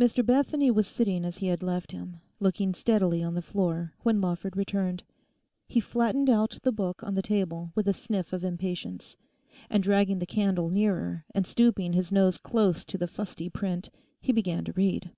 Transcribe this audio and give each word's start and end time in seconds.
Mr 0.00 0.24
Bethany 0.24 0.70
was 0.70 0.88
sitting 0.88 1.26
as 1.26 1.36
he 1.36 1.48
had 1.48 1.62
left 1.62 1.92
him, 1.92 2.20
looking 2.40 2.72
steadily 2.72 3.22
on 3.22 3.34
the 3.34 3.42
floor, 3.42 3.92
when 4.02 4.18
Lawford 4.18 4.56
returned. 4.56 5.02
He 5.66 5.78
flattened 5.78 6.30
out 6.30 6.56
the 6.62 6.72
book 6.72 7.02
on 7.02 7.14
the 7.14 7.20
table 7.20 7.72
with 7.74 7.86
a 7.86 7.92
sniff 7.92 8.32
of 8.32 8.42
impatience. 8.44 9.18
And 9.68 9.82
dragging 9.82 10.20
the 10.20 10.24
candle 10.24 10.70
nearer, 10.70 11.26
and 11.34 11.46
stooping 11.46 11.92
his 11.92 12.10
nose 12.10 12.38
close 12.38 12.82
to 12.86 12.96
the 12.96 13.06
fusty 13.08 13.50
print, 13.50 13.90
he 14.22 14.32
began 14.32 14.64
to 14.64 14.72
read. 14.72 15.10